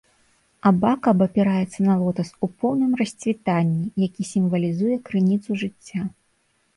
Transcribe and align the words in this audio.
Абака 0.69 1.11
абапіраецца 1.15 1.79
на 1.87 1.97
лотас 2.03 2.29
у 2.47 2.49
поўным 2.63 2.91
расцвітанні, 3.01 3.85
які 4.05 4.21
сімвалізуе 4.31 4.97
крыніцу 5.11 5.51
жыцця. 5.65 6.01